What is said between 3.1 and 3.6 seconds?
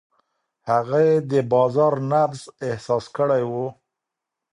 کړی و.